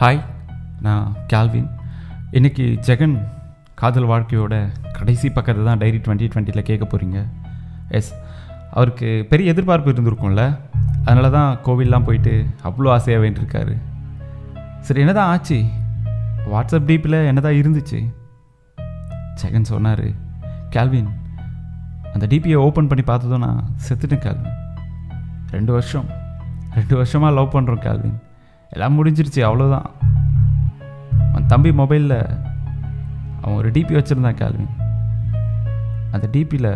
[0.00, 0.20] Hi
[0.84, 1.66] நான் Calvin
[2.38, 3.16] இன்றைக்கி ஜெகன்
[3.80, 4.54] காதல் வாழ்க்கையோட
[4.98, 7.18] கடைசி பக்கத்தை தான் டைரி டுவெண்ட்டி டுவெண்ட்டியில் கேட்க போகிறீங்க
[7.98, 8.08] எஸ்
[8.70, 10.44] அவருக்கு பெரிய எதிர்பார்ப்பு இருந்திருக்கும்ல.
[11.04, 12.32] அதனால தான் கோவில்லாம் போயிட்டு
[12.68, 13.74] அவ்வளோ ஆசையாக வேண்டியிருக்காரு.
[14.86, 15.58] சரி என்ன தான் ஆச்சு?
[16.52, 18.00] வாட்ஸ்அப் டீப்பில் என்னதான் இருந்துச்சு?
[19.42, 20.06] ஜெகன் சொன்னார்
[20.76, 21.12] கேல்வின்
[22.14, 24.58] அந்த டிபியை ஓப்பன் பண்ணி பார்த்ததும் நான் செத்துட்டேன் கேல்வின்
[25.58, 26.08] ரெண்டு வருஷம்
[26.80, 28.18] ரெண்டு வருஷமாக லவ் பண்ணுறோம் கேல்வின்
[28.70, 29.88] எல்லாம் முடிஞ்சிருச்சு அவ்வளோதான்
[31.28, 32.18] அவன் தம்பி மொபைலில்
[33.40, 34.72] அவன் ஒரு டிபி வச்சுருந்தான் கேள்வின்
[36.10, 36.72] அந்த டிபியில்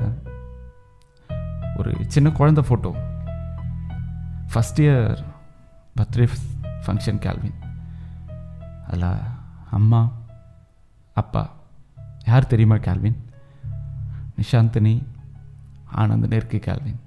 [1.76, 2.90] ஒரு சின்ன குழந்த photo
[4.52, 5.12] first year
[5.96, 6.26] birthday
[6.86, 7.58] function Kelvin
[8.86, 9.08] அதில்
[9.70, 10.02] அம்மா
[11.12, 11.42] அப்பா
[12.24, 13.18] யார் தெரியுமா கேள்வின்
[14.38, 14.94] நிஷாந்தினி
[15.94, 17.00] ஆனந்தன் நெருக்கு கேள்வின்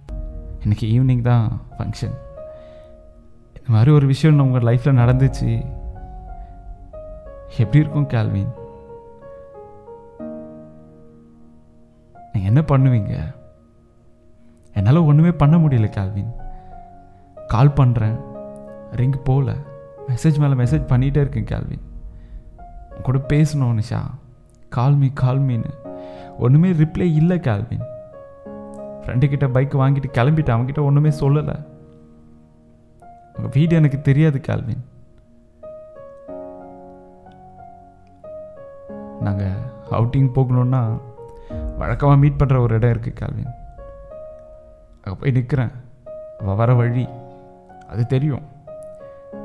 [0.64, 1.48] இன்றைக்கி ஈவினிங் தான்
[1.78, 2.16] ஃபங்க்ஷன்
[3.68, 5.66] இந்த மாதிரி ஒரு விஷயம் உங்கள் லைஃப்பில் நடந்துச்சு.
[7.58, 8.52] எப்படி இருக்கும் கேள்வின்
[12.34, 13.36] நீங்கள் என்ன பண்ணுவீங்க?
[14.74, 16.32] என்னால் ஒன்றுமே பண்ண முடியல கேள்வின்
[17.48, 18.18] கால் பண்ணுறேன்
[18.92, 19.56] ரிங் போகல
[20.08, 21.84] மெசேஜ் மேலே மெசேஜ் பண்ணிகிட்டே இருக்கேன் கேள்வின்
[22.96, 24.02] உன் கூட பேசணும் நிஷா.
[24.70, 25.74] கால் மீ கால் மீன்னு
[26.40, 27.86] ஒன்றுமே ரிப்ளை இல்லை கேள்வின்
[29.02, 30.56] ஃப்ரெண்டுக்கிட்ட பைக் வாங்கிட்டு கிளம்பிட்டேன்.
[30.58, 31.58] அவங்ககிட்ட ஒன்றுமே சொல்லலை.
[33.38, 34.84] உங்கள் வீடு எனக்கு தெரியாது கால்வின்
[39.26, 39.58] நாங்கள்
[39.98, 40.82] அவுட்டிங் போகணுன்னா
[41.82, 43.54] வழக்கமாக மீட் பண்ணுற ஒரு இடம் இருக்குது கால்வின்
[45.04, 45.74] அங்கே போய் நிற்கிறேன்
[46.42, 47.06] அவள் வர வழி
[47.92, 48.46] அது தெரியும்.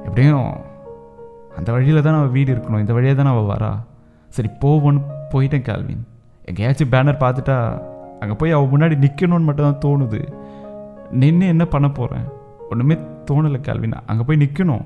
[0.06, 0.48] எப்படியும்
[1.58, 2.82] அந்த வழியில் தான் அவள் வீடு இருக்கணும்.
[2.84, 3.70] இந்த வழியாக தானே அவள் வரா.
[4.36, 5.00] சரி போவோன்னு
[5.32, 6.02] போயிட்டேன் கால்வின்
[6.50, 7.56] எங்கேயாச்சும் பேனர் பார்த்துட்டா
[8.20, 10.20] அங்கே போய் அவள் முன்னாடி நிற்கணும்னு மட்டும் தான் தோணுது.
[11.22, 12.26] நின்று என்ன பண்ண போகிறேன்
[12.72, 12.94] ஒன்றுமே
[13.30, 14.84] தோணலை கேள்வினா அங்கே போய் நிற்கணும்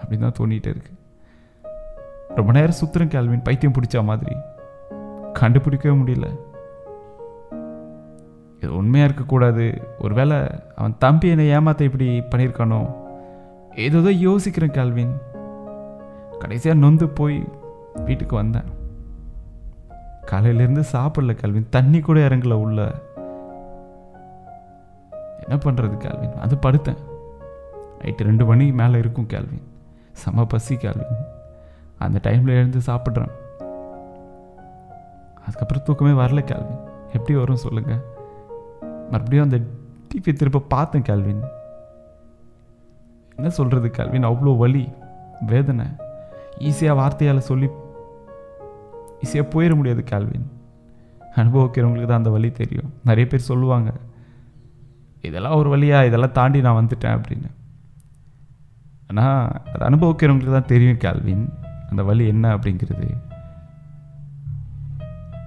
[0.00, 0.92] அப்படின்னு தான் தோணிகிட்டே இருக்கு.
[2.34, 4.36] ரொம்ப நேரம் சுத்துறேன் கேள்வின் பைத்தியம் பிடிச்ச மாதிரி.
[5.40, 6.26] கண்டுபிடிக்கவே முடியல.
[8.60, 9.64] இது உண்மையாக இருக்கக்கூடாது.
[9.98, 10.36] ஒருவேளை
[10.76, 12.80] அவன் தம்பி என்னை ஏமாத்த இப்படி பண்ணியிருக்கானோ?
[13.76, 15.14] ஏதோ யோசிக்கிறேன் கேள்வின்
[16.38, 17.44] கடைசியாக நொந்து போய்
[18.04, 18.68] வீட்டுக்கு வந்தேன்.
[20.30, 22.80] காலையிலேருந்து சாப்பிடல கல்வின் தண்ணி கூட இறங்கல உள்ள.
[25.48, 27.00] என்ன பண்ணுறது கேள்வின் அது படுத்தேன்.
[28.00, 29.66] நைட்டு ரெண்டு மணி மேலே இருக்கும் கேள்வின்
[30.22, 31.20] செம பசி கேள்வின்
[32.04, 33.32] அந்த டைமில் எழுந்து சாப்பிட்றேன்.
[35.44, 36.82] அதுக்கப்புறம் தூக்கமே வரல கேள்வின்
[37.16, 38.02] எப்படி வரும் சொல்லுங்கள்
[39.12, 39.58] மறுபடியும் அந்த
[40.08, 41.42] டிவி திரும்ப பார்த்தேன் கேள்வின்
[43.36, 44.84] என்ன சொல்கிறது கேள்வின் அவ்வளோ வலி
[45.50, 45.86] வேதனை.
[46.68, 47.68] ஈஸியாக வார்த்தையால் சொல்லி
[49.24, 50.46] ஈஸியாக போயிட முடியாது கேள்வின்
[51.40, 52.90] அனுபவிக்கிறவங்களுக்கு தான் அந்த வழி தெரியும்.
[53.08, 53.90] நிறைய பேர் சொல்லுவாங்க
[55.22, 57.50] இதெல்லாம் ஒரு வழியா இதெல்லாம் தாண்டி நான் வந்துட்டேன் அப்படின்னு.
[59.06, 61.44] ஆனால் அது அனுபவிக்கிறவங்களுக்கு தான் தெரியும் கேள்வின்
[61.90, 63.08] அந்த வழி என்ன அப்படிங்கிறது.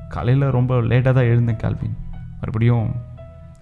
[0.09, 1.98] காலையில் ரொம்ப லேட்டாக தான் எழுந்தேன் கேள்வின்.
[2.40, 2.96] மறுபடியும்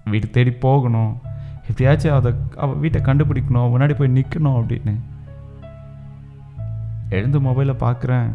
[0.05, 1.21] வீட்டு தேடி போகணும்.
[1.67, 4.95] எப்படியாச்சும் அதை அவள் வீட்டை கண்டுபிடிக்கணும் முன்னாடி போய் நிற்கணும் அப்படின்னு.
[7.09, 8.29] எழுந்து மொபைலை பார்க்குறேன்.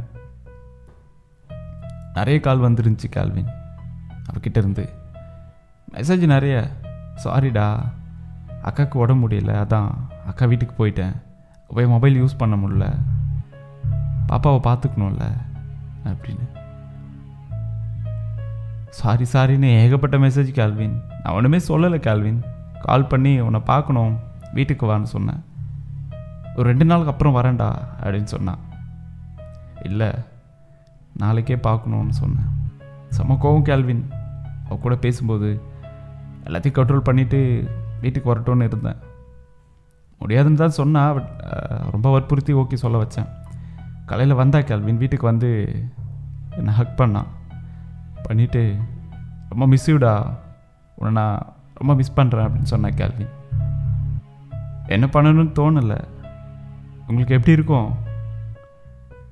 [2.15, 3.51] நிறைய கால் வந்துருந்துச்சு கேள்வின்.
[4.31, 4.89] அவகிட்ட இருந்து
[5.93, 6.71] மெசேஜ் நிறைய.
[7.25, 7.81] சாரிடா
[8.65, 9.91] அக்காவுக்கு உடம்பு முடியல அதான்.
[10.27, 11.17] அக்கா வீட்டுக்கு போயிட்டேன்.
[11.69, 12.97] போய் மொபைல் யூஸ் பண்ண முடில
[14.29, 15.31] பாப்பாவை பார்த்துக்கணும்ல
[16.05, 16.49] அப்படின்னு.
[18.91, 22.45] சாரி சாரின்னு ஏகப்பட்ட மெசேஜ் கேள்வின் நான் ஒன்றுமே சொல்லலை கேள்வின்
[22.81, 24.19] கால் பண்ணி உன்னை பார்க்கணும்.
[24.53, 25.45] வீட்டுக்கு வான்னு சொன்னேன்.
[26.57, 28.59] ஒரு ரெண்டு நாளுக்கு அப்புறம் வரேன்டா அப்படின்னு சொன்னான்.
[29.85, 30.11] இல்லை
[31.17, 32.49] நாளைக்கே பார்க்கணுன்னு சொன்னேன்.
[33.09, 34.11] செம கோவம் கேள்வின்
[34.65, 35.63] அவ கூட பேசும்போது
[36.47, 37.41] எல்லாத்தையும் கண்ட்ரோல் பண்ணிவிட்டு
[38.03, 38.99] வீட்டுக்கு வரட்டும்னு இருந்தேன்.
[40.21, 41.31] முடியாதுன்னு தான் சொன்னால் பட்
[41.95, 43.31] ரொம்ப வற்புறுத்தி ஓகே சொல்ல வச்சேன்.
[44.09, 45.51] காலையில் வந்தா கேள்வின் வீட்டுக்கு வந்து
[46.59, 47.31] என்னை ஹக் பண்ணான்
[48.27, 48.63] பண்ணிவிட்டு
[49.51, 50.13] ரொம்ப மிஸ்யூடா
[50.99, 51.39] உன்னை நான்
[51.79, 53.33] ரொம்ப மிஸ் பண்ணுறேன் அப்படின்னு சொன்னேன் கேள்வின்
[54.95, 55.99] என்ன பண்ணணும்னு தோணலை.
[57.09, 57.89] உங்களுக்கு எப்படி இருக்கும்?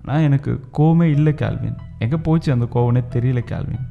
[0.04, 3.84] ஆனால் எனக்கு கோவமே இல்லை கேள்வின் எங்கே போச்சு அந்த கோவனே தெரியல கேள்வின்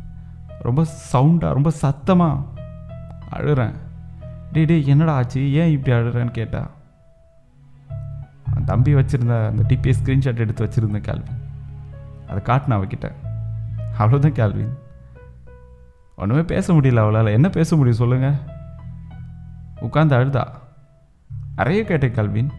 [0.68, 0.82] ரொம்ப
[1.12, 2.61] சவுண்டாக ரொம்ப சத்தமாக
[3.34, 3.74] அழுறேன்.
[4.52, 5.54] டே டே என்னடா ஆச்சு?
[5.54, 6.70] ஏன் இப்படி அழுறேன்னு கேட்டா?
[8.66, 11.40] தம்பி வச்சுருந்த அந்த டிபிஎஸ் ஸ்க்ரீன்ஷாட் எடுத்து வச்சுருந்தேன் கேள்வின்
[12.30, 13.12] அதை காட்டினேன் அவகிட்ட.
[14.00, 14.74] அவ்வளோதான் கேள்வின்
[16.16, 17.26] ஒன்றுமே பேச முடியல அவளால்.
[17.26, 18.60] என்ன பேச முடியும் சொல்லுங்கள்
[19.82, 20.46] உட்காந்து அழுதா?
[21.56, 22.52] நிறைய கேட்டேன் கல்வின்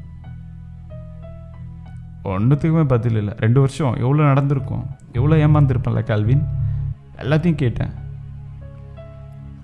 [2.25, 3.35] ஒன்றுத்துக்குமே பதில் இல்லை.
[3.39, 3.95] ரெண்டு வருஷம்.
[3.95, 4.87] எவ்வளோ நடந்திருக்கும்?
[5.13, 6.47] எவ்வளோ ஏமாந்துருப்பேன்ல கல்வின்
[7.17, 8.01] எல்லாத்தையும் கேட்டேன்.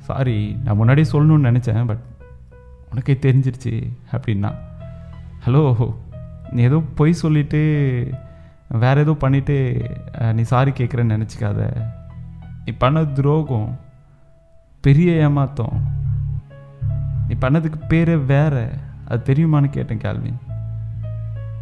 [0.09, 2.05] சாரி நான் முன்னாடியே சொல்லணும்னு நினச்சேன் பட்
[2.91, 3.73] உனக்கே தெரிஞ்சிருச்சு
[4.13, 4.51] அப்படின்னா.
[5.47, 5.63] ஹலோ
[6.51, 7.61] நீ ஏதோ பொய் சொல்லிவிட்டு
[8.83, 9.57] வேறு ஏதோ பண்ணிவிட்டு
[10.39, 11.61] நீ சாரி கேட்குறேன்னு நினச்சிக்காத.
[12.65, 13.69] நீ பண்ண துரோகம்
[14.87, 15.77] பெரிய ஏமாத்தம்.
[17.29, 18.55] நீ பண்ணதுக்கு பேரே வேற
[19.09, 20.41] அது தெரியுமான்னு கேட்டேன் கேள்வின்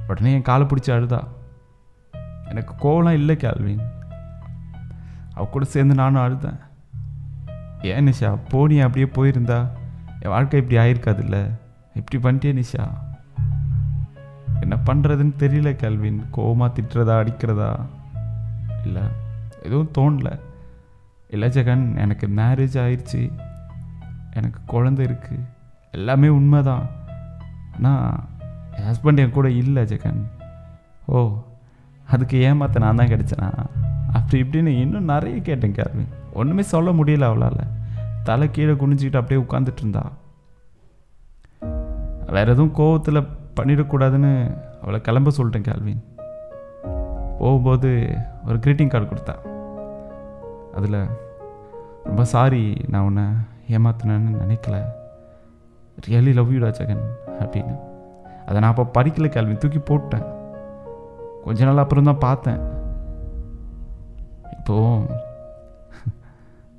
[0.08, 1.20] உடனே என் காலை பிடிச்சி அழுதா.
[2.50, 3.84] எனக்கு கோவலாம் இல்லை கேள்வின்
[5.34, 6.60] அவ கூட சேர்ந்து நானும் அழுதேன்.
[7.86, 9.58] ஏன் நிஷா போனி அப்படியே போயிருந்தா?
[10.20, 11.50] என் வாழ்க்கை இப்படி ஆயிருக்காதுல்ல?
[11.94, 12.84] இப்படி பண்ணிட்டே நிஷா?
[14.60, 16.20] என்ன பண்ணுறதுன்னு தெரியல கல்வின்.
[16.36, 17.70] கோவமாக திட்டுறதா அடிக்கிறதா?
[18.84, 19.02] இல்லை
[19.62, 20.38] எதுவும் தோணல.
[21.28, 23.22] இல்லை ஜெகன் எனக்கு மேரேஜ் ஆயிடுச்சு
[24.32, 25.44] எனக்கு குழந்த இருக்குது
[25.90, 26.86] எல்லாமே உண்மைதான்.
[27.76, 28.12] ஆனால்
[28.76, 30.22] என் ஹஸ்பண்ட் என் கூட இல்லை ஜெகன்.
[31.06, 31.42] ஓ
[32.06, 33.50] அதுக்கு ஏமாத்த நான் தான் கிடைச்சேனா?
[34.12, 37.75] அப்படி இப்படின்னு இன்னும் நிறைய கேட்டேன் கேள்வி ஒன்றுமே சொல்ல முடியல அவளால்.
[38.28, 40.05] தலை கீழே குனிஞ்சிக்கிட்டு அப்படியே உட்காந்துட்டு இருந்தா
[42.37, 44.32] வேற எதுவும் கோவத்தில் பண்ணிடக்கூடாதுன்னு
[44.82, 46.02] அவளை கிளம்ப சொல்லிட்டேன் கேள்வின்
[47.38, 47.90] போகும்போது
[48.46, 49.34] ஒரு க்ரீட்டிங் கார்டு கொடுத்தா.
[50.78, 50.99] அதில்
[52.08, 52.62] ரொம்ப சாரி
[52.93, 53.25] நான் உன்னை
[53.76, 54.76] ஏமாத்தினேன்னு நினைக்கல.
[56.06, 57.05] ரியலி லவ் யூடா ஜெகன்
[57.43, 57.75] அப்படின்னு.
[58.46, 60.26] அதை நான் அப்போ படிக்கல கேள்வி தூக்கி போட்டேன்.
[61.44, 62.61] கொஞ்ச நாள் அப்புறம் தான் பார்த்தேன்.
[64.56, 64.76] இப்போ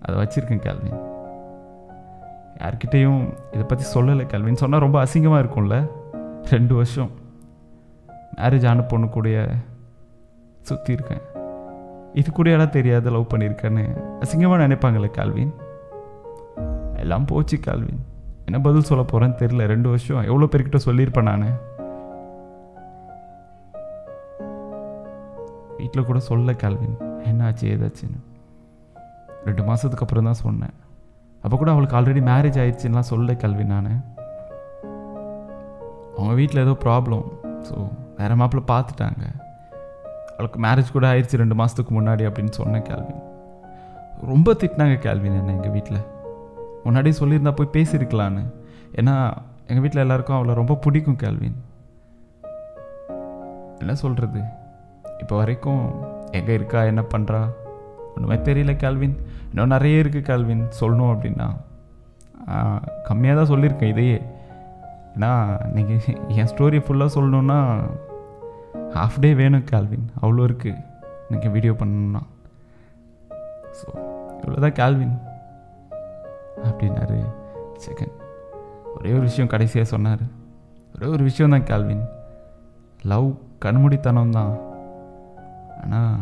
[0.06, 1.00] அதை வச்சுருக்கேன் கேள்வின்
[2.68, 5.90] யார்கிட்டேயும் இதை பற்றி சொல்லலை கல்வின்னு சொன்னால் ரொம்ப அசிங்கமாக இருக்கும்ல?
[6.44, 7.12] ரெண்டு வருஷம்
[8.36, 9.56] மேரேஜ் ஆன பொண்ணு கூடய
[10.62, 11.22] சுற்றி இருக்கேன்.
[12.14, 13.84] இது கூட இடம் தெரியாத லவ் பண்ணியிருக்கேன்னு
[14.20, 15.54] அசிங்கமாக நினைப்பாங்களே கால்வின்?
[16.96, 18.00] எல்லாம் போச்சு கால்வின்.
[18.46, 20.24] என்ன பதில் சொல்ல போகிறேன்னு தெரில ரெண்டு வருஷம்.
[20.24, 21.60] எவ்வளோ பேர்கிட்ட சொல்லியிருப்பேன் நான்.
[25.78, 26.98] வீட்டில் கூட சொல்ல கால்வின்.
[27.30, 28.20] என்னாச்சு ஏதாச்சுன்னு.
[29.46, 30.76] ரெண்டு மாதத்துக்கு அப்புறம் தான் சொன்னேன்.
[31.48, 33.92] அப்போ கூட அவளுக்கு ஆல்ரெடி மேரேஜ் ஆயிடுச்சுன்னா சொல்ல கல்வி நான்.
[36.16, 37.26] அவங்க வீட்டில் ஏதோ ப்ராப்ளம்
[37.68, 37.76] ஸோ
[38.18, 39.24] வேறு மாப்பிள்ள பார்த்துட்டாங்க.
[40.34, 43.22] அவளுக்கு மேரேஜ் கூட ஆயிடுச்சு ரெண்டு மாதத்துக்கு முன்னாடி அப்படின்னு சொன்னேன் கேள்வின்
[44.32, 46.02] ரொம்ப திட்டினாங்க கேள்வின் என்ன எங்கள் வீட்டில்
[46.86, 48.44] முன்னாடியே சொல்லியிருந்தா போய் பேசியிருக்கலான்னு.
[49.00, 49.16] ஏன்னா
[49.70, 51.58] எங்கள் வீட்டில் எல்லாருக்கும் அவளை ரொம்ப பிடிக்கும் கேள்வின்
[53.80, 54.42] என்ன சொல்கிறது
[55.24, 55.84] இப்போ வரைக்கும்
[56.32, 56.80] எங்கே இருக்கா?
[56.92, 57.42] என்ன பண்ணுறா
[58.18, 59.16] ஒன்றுமே தெரியல கேள்வின்
[59.50, 61.48] இன்னும் நிறைய இருக்குது கேள்வின் சொல்லணும் அப்படின்னா.
[63.08, 64.20] கம்மியாக தான் சொல்லியிருக்கேன் இதையே.
[65.16, 65.32] ஏன்னா
[65.76, 66.02] நீங்கள்
[66.42, 67.60] என் ஸ்டோரி ஃபுல்லாக சொல்லணுன்னா
[68.96, 70.06] ஹாஃப் டே வேணும் கேல்வின்.
[70.22, 70.84] அவ்வளோ இருக்குது
[71.32, 72.22] நீங்கள் வீடியோ பண்ணணும்னா.
[73.80, 73.88] ஸோ
[74.42, 75.16] இவ்வளோதான் கேல்வின்.
[76.68, 77.18] அப்படின்னாரு
[77.86, 78.16] செகண்ட்
[78.96, 80.24] ஒரே ஒரு விஷயம் கடைசியாக சொன்னார்.
[80.96, 82.06] ஒரே ஒரு விஷயம் தான் கேல்வின்.
[83.12, 83.28] லவ்
[83.64, 84.54] கண்மூடித்தனம் தான்
[85.82, 86.22] ஆனால்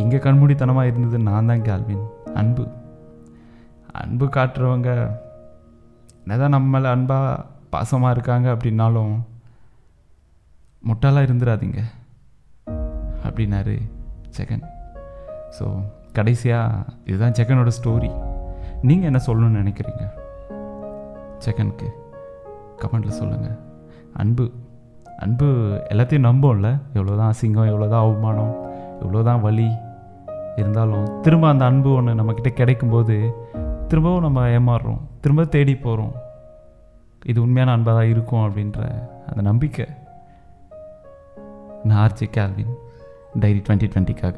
[0.00, 2.04] இங்கே கண்மூடித்தனமாக இருந்தது நான் தான் கேள்வின்
[2.40, 2.64] அன்பு.
[4.00, 4.90] அன்பு காட்டுறவங்க
[6.22, 9.12] என்னதான் நம்மளை அன்பாக பாசமாக இருக்காங்க அப்படின்னாலும்
[10.88, 11.80] முட்டாளாக இருந்துடாதீங்க
[13.26, 13.74] அப்படின்னாரு
[14.36, 14.64] ஜெகன்.
[15.58, 15.66] ஸோ
[16.16, 18.10] கடைசியாக இதுதான் ஜெகனோட ஸ்டோரி
[18.88, 20.04] நீங்கள் என்ன சொல்லணும்னு நினைக்கிறீங்க?
[21.44, 21.88] ஜெகனுக்கு
[22.82, 23.58] கமெண்டில் சொல்லுங்கள்
[24.22, 24.44] அன்பு.
[25.24, 25.46] அன்பு
[25.92, 26.68] எல்லாத்தையும் நம்போம்ல.
[26.96, 28.52] எவ்வளோதான் அசிங்கம் எவ்வளோதான் அவமானம்
[29.02, 29.68] எவ்வளோதான் வலி
[30.56, 33.32] இருந்தாலும் திரும்ப அந்த அன்பு ஒன்று நம்மக்கிட்ட கிடைக்கும்போது
[33.88, 35.00] திரும்பவும் நம்ம ஏமாறுறோம்.
[35.20, 36.12] திரும்ப தேடி போகிறோம்
[37.26, 38.78] இது உண்மையான அன்பாக தான் இருக்கும் அப்படின்ற
[39.28, 39.86] அந்த நம்பிக்கை.
[41.84, 42.74] நான் ஆர்ஜே கேல்வின்
[43.40, 44.34] டைரி டுவெண்ட்டி டுவெண்ட்டிக்காக.